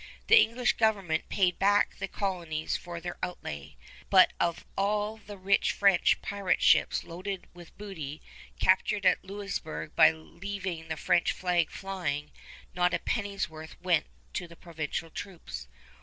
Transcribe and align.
The 0.25 0.41
English 0.41 0.77
government 0.77 1.29
paid 1.29 1.59
back 1.59 1.97
the 1.99 2.07
colonies 2.07 2.75
for 2.75 2.99
their 2.99 3.19
outlay, 3.21 3.75
but 4.09 4.33
of 4.39 4.65
all 4.75 5.17
the 5.17 5.37
rich 5.37 5.71
French 5.73 6.19
pirate 6.23 6.59
ships 6.63 7.03
loaded 7.03 7.45
with 7.53 7.77
booty, 7.77 8.19
captured 8.59 9.05
at 9.05 9.23
Louisburg 9.23 9.95
by 9.95 10.09
leaving 10.09 10.87
the 10.87 10.97
French 10.97 11.31
flag 11.31 11.69
flying, 11.69 12.31
not 12.73 12.95
a 12.95 12.99
penny's 12.99 13.47
worth 13.47 13.79
went 13.79 14.07
to 14.33 14.47
the 14.47 14.55
provincial 14.55 15.11
troops. 15.11 15.67